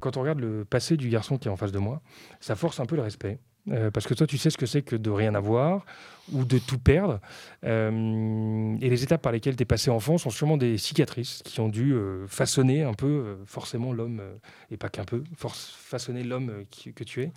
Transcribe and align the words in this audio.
Quand 0.00 0.16
on 0.16 0.20
regarde 0.20 0.40
le 0.40 0.64
passé 0.64 0.96
du 0.96 1.08
garçon 1.08 1.38
qui 1.38 1.48
est 1.48 1.50
en 1.50 1.56
face 1.56 1.72
de 1.72 1.78
moi, 1.78 2.00
ça 2.40 2.54
force 2.54 2.80
un 2.80 2.86
peu 2.86 2.96
le 2.96 3.02
respect. 3.02 3.38
Euh, 3.70 3.90
parce 3.90 4.06
que 4.06 4.14
toi, 4.14 4.26
tu 4.26 4.38
sais 4.38 4.50
ce 4.50 4.56
que 4.56 4.66
c'est 4.66 4.82
que 4.82 4.96
de 4.96 5.10
rien 5.10 5.34
avoir 5.34 5.84
ou 6.32 6.44
de 6.44 6.58
tout 6.58 6.78
perdre. 6.78 7.20
Euh, 7.64 8.76
et 8.80 8.88
les 8.88 9.02
étapes 9.02 9.22
par 9.22 9.32
lesquelles 9.32 9.56
tu 9.56 9.62
es 9.62 9.66
passé 9.66 9.90
enfant 9.90 10.18
sont 10.18 10.30
sûrement 10.30 10.56
des 10.56 10.78
cicatrices 10.78 11.42
qui 11.44 11.60
ont 11.60 11.68
dû 11.68 11.92
euh, 11.92 12.26
façonner 12.26 12.82
un 12.82 12.94
peu, 12.94 13.38
forcément, 13.46 13.92
l'homme, 13.92 14.22
et 14.70 14.76
pas 14.76 14.88
qu'un 14.88 15.04
peu, 15.04 15.22
façonner 15.36 16.22
l'homme 16.22 16.64
que 16.94 17.04
tu 17.04 17.22
es. 17.22 17.32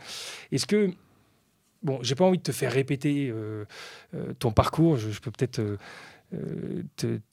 Est-ce 0.52 0.68
que. 0.68 0.92
Bon, 1.84 1.98
j'ai 2.04 2.14
pas 2.14 2.26
envie 2.26 2.38
de 2.38 2.44
te 2.44 2.52
faire 2.52 2.72
répéter 2.72 3.34
ton 4.38 4.52
parcours, 4.52 4.98
je 4.98 5.20
peux 5.20 5.32
peut-être 5.32 5.80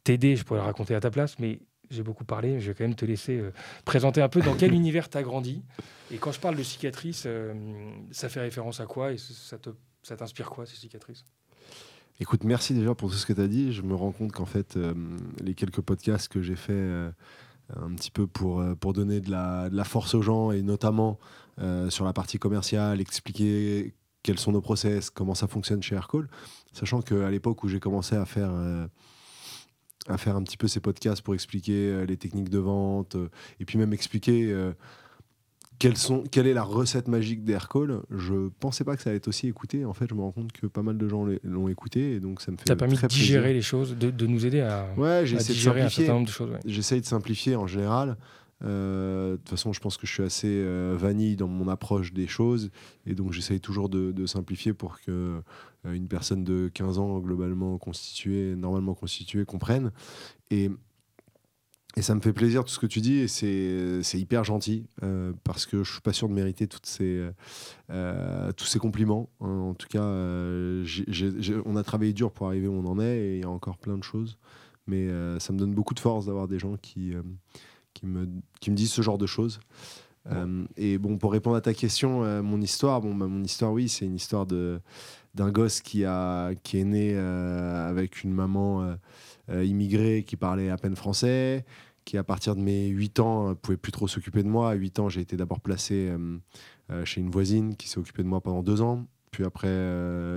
t'aider, 0.05 0.37
je 0.37 0.45
pourrais 0.45 0.61
le 0.61 0.67
raconter 0.67 0.95
à 0.95 1.01
ta 1.01 1.11
place, 1.11 1.39
mais 1.39 1.61
j'ai 1.91 2.03
beaucoup 2.03 2.25
parlé, 2.25 2.61
je 2.61 2.69
vais 2.69 2.75
quand 2.75 2.85
même 2.85 2.95
te 2.95 3.05
laisser 3.05 3.39
euh, 3.39 3.53
présenter 3.85 4.21
un 4.21 4.29
peu 4.29 4.41
dans 4.41 4.55
quel 4.55 4.73
univers 4.75 5.09
tu 5.09 5.19
as 5.19 5.23
grandi. 5.23 5.63
Et 6.11 6.19
quand 6.19 6.33
je 6.33 6.41
parle 6.41 6.57
de 6.57 6.63
cicatrices, 6.63 7.25
euh, 7.27 7.55
ça 8.11 8.29
fait 8.29 8.41
référence 8.41 8.81
à 8.81 8.87
quoi 8.87 9.13
et 9.13 9.19
ça, 9.19 9.59
te, 9.59 9.71
ça 10.03 10.17
t'inspire 10.17 10.51
quoi, 10.51 10.67
ces 10.67 10.77
cicatrices? 10.77 11.25
Écoute, 12.21 12.45
merci 12.45 12.75
déjà 12.75 12.95
pour 12.95 13.11
tout 13.11 13.17
ce 13.17 13.27
que 13.27 13.33
tu 13.33 13.41
as 13.41 13.47
dit. 13.47 13.73
Je 13.73 13.83
me 13.83 13.95
rends 13.95 14.11
compte 14.11 14.33
qu'en 14.33 14.45
fait, 14.45 14.77
euh, 14.77 14.93
les 15.41 15.55
quelques 15.55 15.81
podcasts 15.81 16.29
que 16.29 16.43
j'ai 16.43 16.57
fait 16.57 17.13
un 17.77 17.95
petit 17.95 18.11
peu 18.11 18.27
pour, 18.27 18.65
pour 18.81 18.93
donner 18.93 19.21
de 19.21 19.31
la, 19.31 19.71
de 19.71 19.77
la, 19.77 19.85
force 19.85 20.15
aux 20.15 20.23
gens 20.23 20.51
et 20.51 20.63
notamment 20.63 21.19
sur 21.91 22.05
la 22.05 22.13
partie 22.13 22.39
commerciale, 22.39 23.01
expliquer 23.01 23.95
quels 24.23 24.39
sont 24.39 24.53
nos 24.53 24.61
process, 24.61 25.11
comment 25.11 25.35
ça 25.35 25.47
fonctionne 25.47 25.83
chez 25.83 25.95
Aircall, 25.95 26.29
sachant 26.73 27.03
qu'à 27.03 27.31
l'époque 27.31 27.63
où 27.65 27.69
j'ai 27.69 27.81
commencé 27.81 28.17
à 28.17 28.25
faire 28.27 28.51
à 30.09 30.19
faire 30.19 30.37
un 30.37 30.43
petit 30.43 30.57
peu 30.57 30.69
ces 30.69 30.81
podcasts 30.81 31.23
pour 31.23 31.35
expliquer 31.35 31.91
euh, 31.91 32.07
les 32.07 32.17
techniques 32.17 32.49
de 32.49 32.59
vente 32.59 33.15
euh, 33.17 33.29
et 33.61 33.65
puis 33.65 33.79
même 33.79 33.93
expliquer 33.93 34.51
euh, 34.51 34.73
sont, 35.95 36.25
quelle 36.31 36.47
est 36.47 36.55
la 36.55 36.63
recette 36.63 37.09
magique 37.09 37.45
d'Aircall 37.45 38.01
Je 38.11 38.49
pensais 38.59 38.85
pas 38.85 38.97
que 38.97 39.03
ça 39.03 39.11
allait 39.11 39.19
être 39.19 39.29
aussi 39.29 39.47
écouté. 39.47 39.85
En 39.85 39.93
fait, 39.93 40.07
je 40.09 40.15
me 40.15 40.21
rends 40.21 40.33
compte 40.33 40.51
que 40.53 40.67
pas 40.67 40.83
mal 40.83 40.99
de 40.99 41.09
gens 41.09 41.27
l'ont 41.45 41.69
écouté 41.69 42.15
et 42.15 42.21
donc 42.21 42.41
ça 42.41 42.51
me 42.51 42.57
fait. 42.57 42.65
Ça 42.67 42.73
a 42.73 42.77
permis 42.77 42.97
de 42.97 43.07
digérer 43.07 43.53
les 43.53 43.63
choses, 43.63 43.97
de, 43.97 44.27
nous 44.27 44.45
aider 44.45 44.61
à, 44.61 44.89
ouais, 44.97 45.25
digérer 45.25 45.83
un 45.83 45.89
certain 45.89 46.15
nombre 46.15 46.27
de 46.27 46.33
choses. 46.33 46.51
J'essaye 46.65 47.01
de 47.01 47.07
simplifier 47.07 47.55
en 47.55 47.67
général. 47.67 48.17
De 48.61 49.37
toute 49.37 49.49
façon, 49.49 49.73
je 49.73 49.81
pense 49.81 49.97
que 49.97 50.07
je 50.07 50.13
suis 50.13 50.23
assez 50.23 50.65
vanille 50.97 51.37
dans 51.37 51.49
mon 51.49 51.69
approche 51.69 52.13
des 52.13 52.27
choses 52.27 52.71
et 53.07 53.15
donc 53.15 53.33
j'essaye 53.33 53.61
toujours 53.61 53.89
de, 53.89 54.27
simplifier 54.27 54.73
pour 54.73 55.01
que 55.01 55.43
euh, 55.87 55.93
une 55.93 56.09
personne 56.09 56.45
de 56.45 56.71
15 56.73 56.99
ans 56.99 57.19
globalement 57.19 57.79
constituée, 57.79 58.55
normalement 58.57 58.95
constituée, 58.95 59.45
comprenne. 59.45 59.93
Et, 60.51 60.71
et 61.97 62.03
ça 62.03 62.15
me 62.15 62.21
fait 62.21 62.33
plaisir 62.33 62.65
tout 62.65 62.71
ce 62.71 62.79
que 62.79 62.87
tu 62.87 63.01
dis 63.01 63.19
et 63.19 63.29
c'est 63.29 64.19
hyper 64.19 64.45
gentil 64.45 64.87
euh, 65.03 65.33
parce 65.45 65.67
que 65.67 65.83
je 65.83 65.93
suis 65.93 66.01
pas 66.01 66.13
sûr 66.13 66.29
de 66.29 66.35
mériter 66.35 66.67
toutes 66.67 66.87
ces, 66.87 67.29
euh, 67.91 68.53
tous 68.53 68.67
ces 68.67 68.79
compliments. 68.79 69.31
Hein. 69.41 69.49
En 69.49 69.75
tout 69.75 69.89
cas, 69.89 70.05
on 70.05 71.77
a 71.77 71.83
travaillé 71.83 72.13
dur 72.13 72.33
pour 72.33 72.47
arriver 72.47 72.69
où 72.69 72.75
on 72.75 72.87
en 72.87 73.01
est 73.01 73.19
et 73.19 73.35
il 73.37 73.41
y 73.41 73.45
a 73.45 73.51
encore 73.51 73.79
plein 73.79 73.99
de 73.99 74.05
choses. 74.05 74.39
Mais 74.87 75.09
ça 75.39 75.53
me 75.53 75.59
donne 75.59 75.75
beaucoup 75.75 75.93
de 75.93 76.01
force 76.01 76.27
d'avoir 76.27 76.49
des 76.49 76.59
gens 76.59 76.77
qui, 76.79 77.13
qui, 77.99 78.07
me, 78.07 78.29
qui 78.61 78.71
me 78.71 78.77
disent 78.77 78.93
ce 78.93 79.03
genre 79.03 79.19
de 79.19 79.27
choses. 79.27 79.61
et 80.77 80.99
bon, 80.99 81.17
pour 81.17 81.33
répondre 81.33 81.57
à 81.57 81.61
ta 81.61 81.73
question, 81.73 82.43
mon 82.43 82.61
histoire, 82.61 83.01
bon, 83.01 83.15
bah, 83.15 83.27
mon 83.27 83.43
histoire, 83.43 83.73
oui, 83.73 83.89
c'est 83.89 84.05
une 84.05 84.17
histoire 84.17 84.45
de, 84.45 84.79
d'un 85.39 85.51
gosse 85.51 85.81
qui, 85.81 86.05
a, 86.05 86.55
qui 86.63 86.79
est 86.79 86.85
né 86.85 87.13
euh, 87.15 87.89
avec 87.89 88.23
une 88.25 88.33
maman 88.33 88.83
euh, 88.83 88.95
euh, 89.51 89.65
immigrée 89.65 90.25
qui 90.27 90.37
parlait 90.37 90.69
à 90.69 90.77
peine 90.77 90.97
français, 90.97 91.65
qui 92.05 92.19
à 92.19 92.25
partir 92.25 92.57
de 92.57 92.61
mes 92.61 92.89
8 92.89 93.21
ans 93.21 93.49
ne 93.51 93.55
pouvait 93.55 93.77
plus 93.77 93.93
trop 93.93 94.09
s'occuper 94.09 94.43
de 94.43 94.49
moi. 94.49 94.71
À 94.71 94.75
8 94.75 94.99
ans, 94.99 95.09
j'ai 95.09 95.21
été 95.21 95.37
d'abord 95.37 95.61
placé 95.61 96.11
chez 97.05 97.21
une 97.21 97.31
voisine 97.31 97.77
qui 97.77 97.87
s'est 97.87 97.99
occupée 97.99 98.23
de 98.23 98.29
moi 98.29 98.41
pendant 98.41 98.63
deux 98.63 98.81
ans. 98.81 99.05
Puis 99.31 99.45
après, 99.45 99.69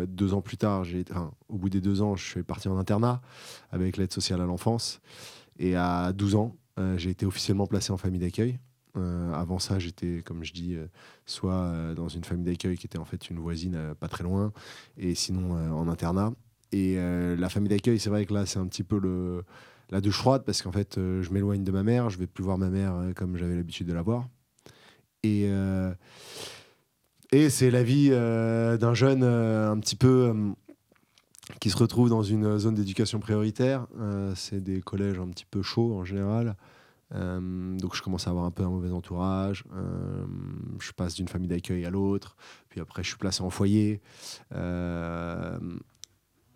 deux 0.07 0.33
ans 0.33 0.41
plus 0.41 0.57
tard, 0.57 0.83
j'ai, 0.83 1.05
au 1.47 1.57
bout 1.57 1.69
des 1.69 1.79
deux 1.79 2.01
ans, 2.01 2.17
je 2.17 2.25
suis 2.25 2.43
parti 2.43 2.67
en 2.67 2.77
internat 2.77 3.21
avec 3.71 3.95
l'aide 3.95 4.11
sociale 4.11 4.41
à 4.41 4.45
l'enfance. 4.45 4.99
Et 5.59 5.77
à 5.77 6.11
12 6.11 6.35
ans, 6.35 6.55
j'ai 6.97 7.09
été 7.09 7.25
officiellement 7.25 7.67
placé 7.67 7.91
en 7.91 7.97
famille 7.97 8.19
d'accueil. 8.19 8.59
Euh, 8.97 9.33
avant 9.33 9.59
ça, 9.59 9.79
j'étais, 9.79 10.21
comme 10.25 10.43
je 10.43 10.53
dis, 10.53 10.75
euh, 10.75 10.87
soit 11.25 11.53
euh, 11.53 11.93
dans 11.93 12.09
une 12.09 12.23
famille 12.23 12.45
d'accueil 12.45 12.77
qui 12.77 12.87
était 12.87 12.97
en 12.97 13.05
fait 13.05 13.29
une 13.29 13.39
voisine 13.39 13.95
pas 13.99 14.07
très 14.07 14.23
loin, 14.23 14.51
et 14.97 15.15
sinon 15.15 15.53
en 15.53 15.87
internat. 15.87 16.33
Et 16.73 16.95
la 16.95 17.49
famille 17.49 17.67
d'accueil, 17.67 17.99
c'est 17.99 18.09
vrai 18.09 18.25
que 18.25 18.33
là, 18.33 18.45
c'est 18.45 18.57
un 18.57 18.65
petit 18.65 18.83
peu 18.83 18.97
le, 18.97 19.43
la 19.89 19.99
douche 19.99 20.17
froide 20.17 20.43
parce 20.45 20.61
qu'en 20.61 20.71
fait, 20.71 20.95
je 20.95 21.29
m'éloigne 21.29 21.65
de 21.65 21.71
ma 21.71 21.83
mère, 21.83 22.09
je 22.09 22.17
vais 22.17 22.27
plus 22.27 22.45
voir 22.45 22.57
ma 22.57 22.69
mère 22.69 22.95
comme 23.13 23.35
j'avais 23.35 23.55
l'habitude 23.55 23.87
de 23.87 23.93
la 23.93 24.01
voir. 24.01 24.29
Et, 25.23 25.49
et 27.33 27.49
c'est 27.49 27.71
la 27.71 27.83
vie 27.83 28.09
d'un 28.11 28.93
jeune 28.93 29.23
un 29.23 29.77
petit 29.79 29.97
peu 29.97 30.33
qui 31.59 31.69
se 31.69 31.77
retrouve 31.77 32.09
dans 32.09 32.23
une 32.23 32.57
zone 32.57 32.75
d'éducation 32.75 33.19
prioritaire. 33.19 33.87
c'est 34.35 34.61
des 34.61 34.81
collèges 34.81 35.19
un 35.19 35.27
petit 35.27 35.45
peu 35.49 35.61
chauds 35.61 35.95
en 35.95 36.03
général. 36.03 36.55
Euh, 37.13 37.77
donc 37.77 37.95
je 37.95 38.01
commence 38.01 38.27
à 38.27 38.29
avoir 38.29 38.45
un 38.45 38.51
peu 38.51 38.63
un 38.63 38.69
mauvais 38.69 38.91
entourage. 38.91 39.63
Euh, 39.73 40.25
je 40.79 40.91
passe 40.91 41.15
d'une 41.15 41.27
famille 41.27 41.47
d'accueil 41.47 41.85
à 41.85 41.89
l'autre. 41.89 42.35
Puis 42.69 42.79
après, 42.79 43.03
je 43.03 43.09
suis 43.09 43.17
placé 43.17 43.41
en 43.41 43.49
foyer. 43.49 44.01
Euh, 44.53 45.57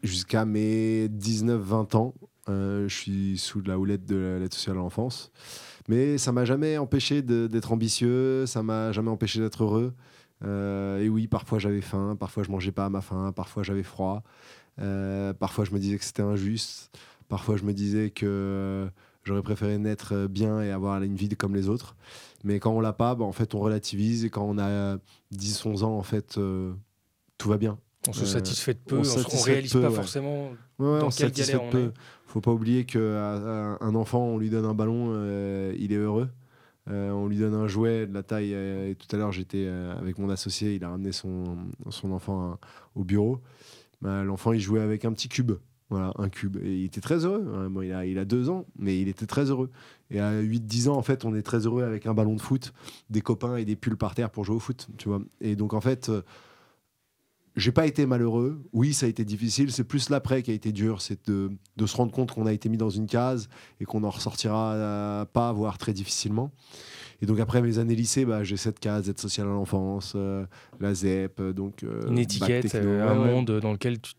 jusqu'à 0.04 0.46
mes 0.46 1.08
19-20 1.08 1.98
ans, 1.98 2.14
je 2.48 2.88
suis 2.88 3.38
sous 3.38 3.62
la 3.62 3.80
houlette 3.80 4.06
de 4.06 4.38
l'aide 4.40 4.54
sociale 4.54 4.78
à 4.78 4.80
l'enfance. 4.80 5.32
Mais 5.88 6.18
ça 6.18 6.32
m'a 6.32 6.46
jamais 6.46 6.78
empêché 6.78 7.22
d'être 7.22 7.72
ambitieux, 7.72 8.46
ça 8.46 8.64
m'a 8.64 8.92
jamais 8.92 9.10
empêché 9.10 9.40
d'être 9.40 9.64
heureux. 9.64 9.94
Et 10.44 11.10
oui, 11.10 11.28
parfois 11.28 11.60
j'avais 11.60 11.82
faim, 11.82 12.16
parfois 12.20 12.44
je 12.44 12.52
mangeais 12.52 12.72
pas 12.72 12.86
à 12.86 12.90
ma 12.90 13.02
faim, 13.02 13.32
parfois 13.36 13.64
j'avais 13.64 13.84
froid, 13.84 14.24
parfois 14.78 15.66
je 15.66 15.72
me 15.72 15.80
disais 15.80 15.98
que 15.98 16.04
c'était 16.04 16.22
injuste, 16.22 16.96
parfois 17.28 17.58
je 17.58 17.64
me 17.64 17.74
disais 17.74 18.10
que 18.12 18.90
J'aurais 19.26 19.42
préféré 19.42 19.80
naître 19.80 20.14
euh, 20.14 20.28
bien 20.28 20.62
et 20.62 20.70
avoir 20.70 21.02
une 21.02 21.16
vie 21.16 21.30
comme 21.30 21.56
les 21.56 21.68
autres. 21.68 21.96
Mais 22.44 22.60
quand 22.60 22.72
on 22.72 22.80
l'a 22.80 22.94
pas, 22.94 23.16
bah, 23.16 23.26
en 23.26 23.32
fait, 23.32 23.56
on 23.56 23.60
relativise. 23.60 24.24
Et 24.24 24.30
quand 24.30 24.46
on 24.48 24.60
a 24.60 24.98
10, 25.32 25.66
11 25.66 25.84
ans, 25.84 25.98
en 25.98 26.04
fait, 26.04 26.38
euh, 26.38 26.74
tout 27.40 27.50
va 27.50 27.58
bien. 27.58 27.80
On 28.08 28.14
se 28.14 28.26
satisfait 28.26 28.76
de 28.76 28.80
peu, 28.86 28.98
on, 28.98 29.02
ne 29.02 29.44
réalise 29.44 29.74
pas 29.74 29.90
forcément 29.90 30.52
dans 30.78 31.10
quelle 31.10 31.32
galère 31.32 31.64
on 31.64 31.76
est. 31.76 31.92
Faut 32.28 32.42
pas 32.42 32.52
oublier 32.52 32.86
qu'un 32.86 33.96
enfant, 33.96 34.20
on 34.20 34.38
lui 34.38 34.52
donne 34.52 34.66
un 34.66 34.76
ballon, 34.76 35.08
euh, 35.10 35.74
il 35.80 35.92
est 35.92 35.98
heureux. 35.98 36.30
On 36.88 37.28
lui 37.28 37.38
donne 37.38 37.54
un 37.54 37.68
jouet 37.68 38.08
de 38.08 38.14
la 38.14 38.24
taille. 38.24 38.54
et 38.54 38.96
tout 38.96 39.14
à 39.16 39.20
l'heure, 39.20 39.32
j'étais 39.32 39.68
avec 39.68 40.18
mon 40.20 40.30
associé, 40.30 40.76
il 40.76 40.84
a 40.84 40.90
ramené 40.90 41.12
son, 41.12 41.58
son 41.90 42.12
enfant 42.12 42.58
au 42.96 43.04
bureau. 43.04 43.42
Bah, 44.02 44.24
l'enfant, 44.24 44.54
il 44.54 44.60
jouait 44.60 44.82
avec 44.82 45.06
un 45.06 45.14
petit 45.14 45.30
cube. 45.30 45.54
Voilà, 45.90 46.12
un 46.18 46.30
cube. 46.30 46.58
Et 46.64 46.80
il 46.80 46.86
était 46.86 47.02
très 47.02 47.26
heureux. 47.26 47.46
Hein. 47.56 47.72
il, 47.84 47.94
a, 47.94 48.06
il 48.06 48.18
a 48.18 48.26
deux 48.26 48.50
ans, 48.50 48.66
mais 48.78 49.00
il 49.00 49.08
était 49.08 49.28
très 49.28 49.46
heureux. 49.46 49.70
Et 50.10 50.20
à 50.20 50.42
8-10 50.42 50.90
ans, 50.90 50.96
en 50.96 51.02
fait, 51.04 51.26
on 51.26 51.36
est 51.36 51.44
très 51.44 51.66
heureux 51.66 51.84
avec 51.84 52.06
un 52.08 52.14
ballon 52.14 52.36
de 52.36 52.42
foot, 52.42 52.74
des 53.10 53.22
copains 53.22 53.58
et 53.58 53.66
des 53.66 53.76
pulls 53.76 53.98
par 53.98 54.16
terre 54.16 54.32
pour 54.32 54.46
jouer 54.46 54.56
au 54.56 54.60
foot. 54.60 54.88
Tu 54.98 55.10
vois 55.10 55.22
et 55.42 55.56
donc, 55.56 55.74
en 55.74 55.82
fait, 55.82 56.10
euh, 56.10 56.22
j'ai 57.56 57.72
pas 57.72 57.86
été 57.86 58.06
malheureux. 58.06 58.62
Oui, 58.74 58.94
ça 58.94 59.06
a 59.06 59.10
été 59.10 59.24
difficile. 59.24 59.72
C'est 59.72 59.84
plus 59.84 60.10
l'après 60.10 60.44
qui 60.44 60.52
a 60.52 60.54
été 60.54 60.72
dur. 60.72 61.02
C'est 61.02 61.28
de, 61.30 61.52
de, 61.78 61.86
se 61.86 61.96
rendre 61.96 62.12
compte 62.12 62.32
qu'on 62.32 62.46
a 62.46 62.54
été 62.54 62.70
mis 62.70 62.78
dans 62.78 62.90
une 62.90 63.08
case 63.08 63.50
et 63.80 63.86
qu'on 63.86 64.04
en 64.04 64.10
ressortira 64.10 64.74
euh, 64.74 65.26
pas, 65.26 65.52
voire 65.54 65.78
très 65.78 65.94
difficilement. 65.94 66.52
Et 67.22 67.26
donc 67.26 67.40
après 67.40 67.62
mes 67.62 67.80
années 67.80 67.96
lycée, 67.96 68.26
bah, 68.26 68.44
j'ai 68.44 68.58
cette 68.58 68.80
case, 68.80 69.10
aide 69.10 69.20
sociale 69.20 69.48
à 69.48 69.52
l'enfance, 69.52 70.14
euh, 70.16 70.46
la 70.82 70.94
ZEP, 70.94 71.42
donc 71.42 71.84
une 72.08 72.18
étiquette, 72.18 72.76
un 72.76 73.16
monde 73.16 73.60
dans 73.62 73.72
lequel 73.72 74.02
tu 74.02 74.14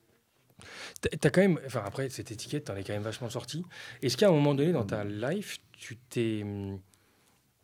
T'as 1.21 1.31
quand 1.31 1.43
même, 1.43 1.61
enfin 1.67 1.83
après 1.85 2.09
cette 2.09 2.31
étiquette, 2.31 2.65
t'en 2.65 2.77
es 2.77 2.83
quand 2.83 2.95
même 2.95 3.03
vachement 3.03 3.29
sorti. 3.29 3.65
Est-ce 4.03 4.17
qu'à 4.17 4.29
un 4.29 4.33
moment 4.33 4.55
donné 4.55 4.73
dans 4.73 4.85
ta 4.85 5.05
life, 5.05 5.59
tu 5.73 5.97
t'es, 5.97 6.45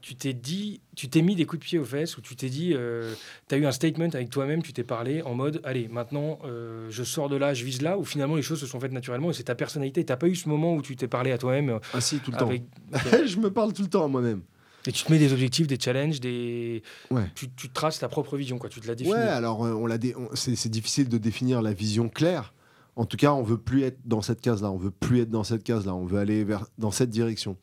tu 0.02 0.16
t'es 0.16 0.32
dit, 0.32 0.80
tu 0.96 1.08
t'es 1.08 1.22
mis 1.22 1.36
des 1.36 1.46
coups 1.46 1.60
de 1.60 1.64
pied 1.64 1.78
aux 1.78 1.84
fesses 1.84 2.18
ou 2.18 2.20
tu 2.20 2.34
t'es 2.34 2.48
dit, 2.48 2.72
euh, 2.74 3.14
tu 3.48 3.54
as 3.54 3.58
eu 3.58 3.64
un 3.64 3.72
statement 3.72 4.08
avec 4.12 4.30
toi-même, 4.30 4.60
tu 4.62 4.72
t'es 4.72 4.82
parlé 4.82 5.22
en 5.22 5.34
mode, 5.34 5.60
allez, 5.62 5.86
maintenant 5.86 6.40
euh, 6.44 6.88
je 6.90 7.04
sors 7.04 7.28
de 7.28 7.36
là, 7.36 7.54
je 7.54 7.64
vise 7.64 7.82
là, 7.82 7.96
ou 7.96 8.04
finalement 8.04 8.34
les 8.34 8.42
choses 8.42 8.60
se 8.60 8.66
sont 8.66 8.80
faites 8.80 8.92
naturellement 8.92 9.30
et 9.30 9.32
c'est 9.32 9.44
ta 9.44 9.54
personnalité. 9.54 10.04
T'as 10.04 10.16
pas 10.16 10.26
eu 10.26 10.34
ce 10.34 10.48
moment 10.48 10.74
où 10.74 10.82
tu 10.82 10.96
t'es 10.96 11.06
parlé 11.06 11.30
à 11.30 11.38
toi-même 11.38 11.70
euh, 11.70 11.78
Ah 11.94 12.00
si, 12.00 12.18
tout 12.18 12.32
le 12.32 12.36
temps. 12.36 12.50
je 13.26 13.36
me 13.38 13.52
parle 13.52 13.72
tout 13.72 13.82
le 13.82 13.88
temps 13.88 14.04
à 14.04 14.08
moi-même. 14.08 14.42
Et 14.88 14.90
tu 14.90 15.04
te 15.04 15.12
mets 15.12 15.20
des 15.20 15.32
objectifs, 15.32 15.68
des 15.68 15.78
challenges, 15.78 16.18
des. 16.18 16.82
Ouais. 17.12 17.30
Tu, 17.36 17.48
tu, 17.50 17.70
traces 17.70 18.00
ta 18.00 18.08
propre 18.08 18.36
vision, 18.36 18.58
quoi. 18.58 18.68
Tu 18.68 18.80
te 18.80 18.88
la 18.88 18.96
définis. 18.96 19.14
Ouais, 19.14 19.20
alors 19.20 19.60
on 19.60 19.86
l'a 19.86 19.96
c'est 20.34 20.68
difficile 20.68 21.08
de 21.08 21.18
définir 21.18 21.62
la 21.62 21.72
vision 21.72 22.08
claire. 22.08 22.51
En 22.94 23.06
tout 23.06 23.16
cas, 23.16 23.32
on 23.32 23.42
veut 23.42 23.58
plus 23.58 23.82
être 23.82 23.98
dans 24.04 24.20
cette 24.20 24.40
case-là. 24.40 24.70
On 24.70 24.76
veut 24.76 24.90
plus 24.90 25.20
être 25.20 25.30
dans 25.30 25.44
cette 25.44 25.62
case-là. 25.62 25.94
On 25.94 26.04
veut 26.04 26.18
aller 26.18 26.44
vers 26.44 26.66
dans 26.78 26.90
cette 26.90 27.10
direction. 27.10 27.56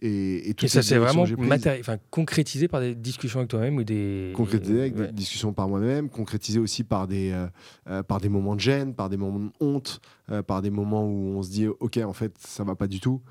Et, 0.00 0.50
et, 0.50 0.68
ça, 0.68 0.82
c'est 0.82 0.98
vraiment 0.98 1.22
enfin, 1.22 1.96
concrétisé 2.10 2.68
par 2.68 2.80
des 2.80 2.94
discussions 2.94 3.38
avec 3.38 3.48
toi-même 3.48 3.76
ou 3.76 3.84
des. 3.84 4.32
Concrétisé 4.36 4.80
avec 4.80 4.94
des 4.96 5.12
discussions 5.12 5.54
par 5.54 5.66
moi-même, 5.68 6.10
concrétisé 6.10 6.58
aussi 6.58 6.84
par 6.84 7.06
des, 7.06 7.30
euh, 7.30 7.46
euh, 7.88 8.02
par 8.02 8.20
des 8.20 8.28
moments 8.28 8.54
de 8.54 8.60
gêne, 8.60 8.94
par 8.94 9.08
des 9.08 9.16
moments 9.16 9.38
de 9.38 9.50
honte, 9.60 10.00
euh, 10.30 10.42
par 10.42 10.60
des 10.60 10.68
moments 10.68 11.06
où 11.06 11.38
on 11.38 11.42
se 11.42 11.50
dit, 11.50 11.66
OK, 11.66 11.96
en 11.96 12.12
fait, 12.12 12.36
ça 12.38 12.64
va 12.64 12.74
pas 12.74 12.86
du 12.86 13.00
tout. 13.00 13.22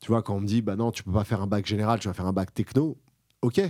Tu 0.00 0.08
vois, 0.08 0.22
quand 0.22 0.34
on 0.36 0.40
me 0.40 0.46
dit, 0.46 0.62
bah 0.62 0.74
non, 0.74 0.90
tu 0.90 1.02
peux 1.02 1.12
pas 1.12 1.24
faire 1.24 1.42
un 1.42 1.46
bac 1.46 1.66
général, 1.66 1.98
tu 1.98 2.08
vas 2.08 2.14
faire 2.14 2.26
un 2.26 2.32
bac 2.32 2.54
techno, 2.54 2.96
ok, 3.42 3.60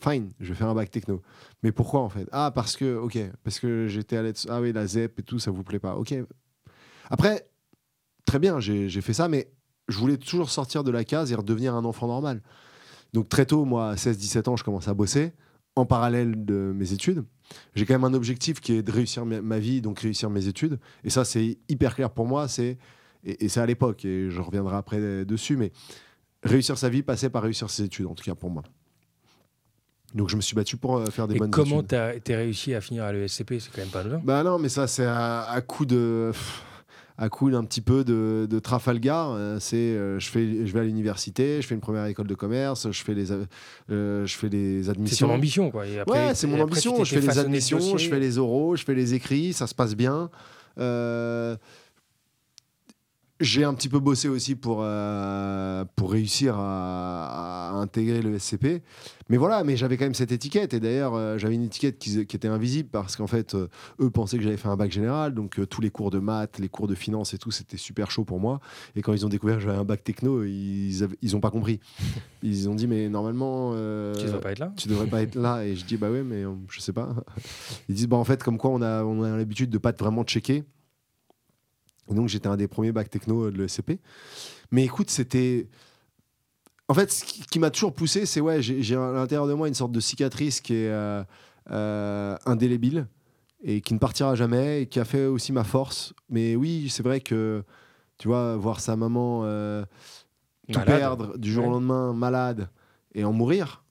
fine, 0.00 0.32
je 0.40 0.48
vais 0.48 0.54
faire 0.54 0.68
un 0.68 0.74
bac 0.74 0.90
techno. 0.90 1.22
Mais 1.62 1.70
pourquoi 1.70 2.00
en 2.00 2.08
fait? 2.08 2.26
Ah, 2.32 2.50
parce 2.52 2.76
que, 2.76 2.96
ok, 2.96 3.16
parce 3.44 3.60
que 3.60 3.86
j'étais 3.86 4.16
à 4.16 4.22
l'aide. 4.22 4.36
Ah 4.48 4.60
oui, 4.60 4.72
la 4.72 4.86
ZEP 4.88 5.20
et 5.20 5.22
tout, 5.22 5.38
ça 5.38 5.52
vous 5.52 5.62
plaît 5.62 5.78
pas. 5.78 5.94
Ok. 5.94 6.14
Après, 7.10 7.48
très 8.24 8.38
bien, 8.38 8.60
j'ai 8.60 9.00
fait 9.00 9.12
ça, 9.12 9.28
mais 9.28 9.50
je 9.88 9.98
voulais 9.98 10.18
toujours 10.18 10.50
sortir 10.50 10.84
de 10.84 10.90
la 10.90 11.04
case 11.04 11.32
et 11.32 11.34
redevenir 11.34 11.74
un 11.74 11.84
enfant 11.84 12.06
normal. 12.06 12.42
Donc 13.14 13.28
très 13.28 13.46
tôt, 13.46 13.64
moi, 13.64 13.90
à 13.90 13.94
16-17 13.94 14.48
ans, 14.50 14.56
je 14.56 14.64
commence 14.64 14.88
à 14.88 14.94
bosser 14.94 15.32
en 15.76 15.86
parallèle 15.86 16.44
de 16.44 16.72
mes 16.74 16.92
études. 16.92 17.24
J'ai 17.74 17.86
quand 17.86 17.94
même 17.94 18.04
un 18.04 18.12
objectif 18.14 18.60
qui 18.60 18.74
est 18.74 18.82
de 18.82 18.92
réussir 18.92 19.24
ma 19.24 19.58
vie, 19.58 19.80
donc 19.80 20.00
réussir 20.00 20.28
mes 20.28 20.46
études. 20.48 20.78
Et 21.04 21.10
ça, 21.10 21.24
c'est 21.24 21.56
hyper 21.68 21.94
clair 21.94 22.10
pour 22.10 22.26
moi. 22.26 22.48
C'est 22.48 22.76
et, 23.24 23.44
et 23.44 23.48
c'est 23.48 23.60
à 23.60 23.66
l'époque, 23.66 24.04
et 24.04 24.28
je 24.30 24.40
reviendrai 24.40 24.76
après 24.76 25.24
dessus, 25.24 25.56
mais 25.56 25.72
réussir 26.42 26.76
sa 26.76 26.88
vie 26.88 27.02
passait 27.02 27.30
par 27.30 27.42
réussir 27.42 27.70
ses 27.70 27.84
études, 27.84 28.06
en 28.06 28.14
tout 28.14 28.24
cas 28.24 28.34
pour 28.34 28.50
moi. 28.50 28.62
Donc 30.14 30.28
je 30.28 30.36
me 30.36 30.40
suis 30.40 30.54
battu 30.54 30.76
pour 30.76 30.96
euh, 30.98 31.06
faire 31.06 31.28
des 31.28 31.36
Et 31.36 31.38
bonnes 31.38 31.50
comment 31.50 31.76
études. 31.78 31.88
t'as 31.88 32.18
t'es 32.20 32.36
réussi 32.36 32.74
à 32.74 32.80
finir 32.80 33.04
à 33.04 33.12
l'ESCP? 33.12 33.54
C'est 33.58 33.70
quand 33.70 33.80
même 33.82 33.88
pas 33.88 34.00
anodin. 34.00 34.20
Bah 34.24 34.42
non, 34.42 34.58
mais 34.58 34.68
ça, 34.68 34.86
c'est 34.86 35.04
à, 35.06 35.42
à 35.42 35.60
coup 35.60 35.84
de. 35.86 36.32
À 37.20 37.28
coup 37.28 37.50
d'un 37.50 37.64
petit 37.64 37.80
peu 37.80 38.04
de, 38.04 38.46
de 38.48 38.58
Trafalgar, 38.60 39.32
Euh, 39.32 39.58
c'est 39.58 39.74
euh, 39.76 40.20
je 40.20 40.28
fais, 40.28 40.64
je 40.66 40.72
vais 40.72 40.80
à 40.80 40.84
l'université, 40.84 41.60
je 41.60 41.66
fais 41.66 41.74
une 41.74 41.80
première 41.80 42.06
école 42.06 42.28
de 42.28 42.34
commerce, 42.36 42.90
je 42.92 43.02
fais 43.02 43.12
les, 43.14 43.32
euh, 43.32 44.24
je 44.24 44.36
fais 44.36 44.48
les 44.48 44.84
C'est 44.84 44.90
admissions. 44.90 45.26
ton 45.26 45.34
ambition, 45.34 45.70
quoi. 45.72 45.84
Et 45.86 45.98
après- 45.98 46.28
ouais, 46.28 46.34
c'est 46.36 46.46
mon 46.46 46.60
ambition. 46.60 47.02
Je 47.02 47.14
fais 47.16 47.20
les 47.20 47.38
admissions, 47.38 47.98
je 47.98 48.08
fais 48.08 48.20
les 48.20 48.38
oraux, 48.38 48.76
je 48.76 48.84
fais 48.84 48.94
les 48.94 49.14
écrits, 49.14 49.52
ça 49.52 49.66
se 49.66 49.74
passe 49.74 49.96
bien. 49.96 50.30
Euh, 50.78 51.56
j'ai 53.40 53.62
un 53.64 53.72
petit 53.74 53.88
peu 53.88 54.00
bossé 54.00 54.28
aussi 54.28 54.54
pour, 54.56 54.80
euh, 54.82 55.84
pour 55.96 56.10
réussir 56.12 56.56
à, 56.58 57.70
à 57.70 57.72
intégrer 57.74 58.20
le 58.22 58.38
SCP. 58.38 58.82
Mais 59.30 59.36
voilà, 59.36 59.62
mais 59.62 59.76
j'avais 59.76 59.96
quand 59.96 60.06
même 60.06 60.14
cette 60.14 60.32
étiquette. 60.32 60.74
Et 60.74 60.80
d'ailleurs, 60.80 61.14
euh, 61.14 61.38
j'avais 61.38 61.54
une 61.54 61.62
étiquette 61.64 61.98
qui, 61.98 62.24
qui 62.26 62.34
était 62.36 62.48
invisible 62.48 62.88
parce 62.90 63.14
qu'en 63.14 63.26
fait, 63.26 63.54
euh, 63.54 63.68
eux 64.00 64.10
pensaient 64.10 64.38
que 64.38 64.42
j'avais 64.42 64.56
fait 64.56 64.68
un 64.68 64.76
bac 64.76 64.90
général. 64.90 65.34
Donc, 65.34 65.60
tous 65.68 65.80
les 65.80 65.90
cours 65.90 66.10
de 66.10 66.18
maths, 66.18 66.58
les 66.58 66.68
cours 66.68 66.88
de 66.88 66.94
finance 66.94 67.34
et 67.34 67.38
tout, 67.38 67.50
c'était 67.50 67.76
super 67.76 68.10
chaud 68.10 68.24
pour 68.24 68.40
moi. 68.40 68.58
Et 68.96 69.02
quand 69.02 69.12
ils 69.12 69.24
ont 69.24 69.28
découvert 69.28 69.56
que 69.58 69.62
j'avais 69.62 69.78
un 69.78 69.84
bac 69.84 70.02
techno, 70.02 70.42
ils, 70.44 71.02
avaient- 71.04 71.18
ils 71.22 71.36
ont 71.36 71.40
pas 71.40 71.50
compris. 71.50 71.80
Ils 72.42 72.68
ont 72.68 72.74
dit, 72.76 72.86
mais 72.86 73.08
normalement. 73.08 73.72
Tu 74.16 74.24
devrais 74.26 74.40
pas 74.40 74.52
être 74.52 74.58
là. 74.60 74.72
tu 74.76 74.86
devrais 74.88 75.06
pas 75.08 75.22
être 75.22 75.34
là. 75.34 75.64
Et 75.64 75.74
je 75.74 75.84
dis, 75.84 75.96
bah 75.96 76.08
ouais, 76.10 76.22
mais 76.22 76.44
je 76.70 76.80
sais 76.80 76.92
pas. 76.92 77.08
Ils 77.88 77.94
disent, 77.96 78.06
bah 78.06 78.16
en 78.16 78.22
fait, 78.24 78.42
comme 78.44 78.58
quoi 78.58 78.70
on 78.70 78.80
a, 78.80 79.02
on 79.02 79.22
a 79.24 79.36
l'habitude 79.36 79.70
de 79.70 79.78
pas 79.78 79.90
être 79.90 79.98
vraiment 79.98 80.22
checker. 80.22 80.62
Donc 82.14 82.28
j'étais 82.28 82.48
un 82.48 82.56
des 82.56 82.68
premiers 82.68 82.92
bacs 82.92 83.10
techno 83.10 83.50
de 83.50 83.56
l'ESCP. 83.56 84.00
Mais 84.70 84.84
écoute, 84.84 85.10
c'était. 85.10 85.68
En 86.88 86.94
fait, 86.94 87.12
ce 87.12 87.24
qui, 87.24 87.58
m'a 87.58 87.70
toujours 87.70 87.92
poussé, 87.92 88.24
c'est 88.24 88.40
ouais, 88.40 88.62
j'ai 88.62 88.96
à 88.96 89.12
l'intérieur 89.12 89.46
de 89.46 89.52
moi 89.52 89.68
une 89.68 89.74
sorte 89.74 89.92
de 89.92 90.00
cicatrice 90.00 90.62
qui 90.62 90.72
est 90.72 90.88
euh, 90.88 91.22
euh, 91.70 92.34
indélébile 92.46 93.06
et 93.62 93.82
qui 93.82 93.92
ne 93.92 93.98
partira 93.98 94.34
jamais 94.34 94.82
et 94.82 94.86
qui 94.86 94.98
a 94.98 95.04
fait 95.04 95.26
aussi 95.26 95.52
ma 95.52 95.64
force. 95.64 96.14
Mais 96.30 96.56
oui, 96.56 96.88
c'est 96.88 97.02
vrai 97.02 97.20
que, 97.20 97.62
tu 98.16 98.28
vois, 98.28 98.56
voir 98.56 98.80
sa 98.80 98.96
maman 98.96 99.42
euh, 99.44 99.84
tout 100.72 100.78
Malade. 100.78 100.98
perdre 100.98 101.38
du 101.38 101.52
jour 101.52 101.66
au 101.66 101.70
lendemain, 101.70 102.14
malade, 102.14 102.70
et 103.14 103.22
en 103.24 103.34
mourir, 103.34 103.84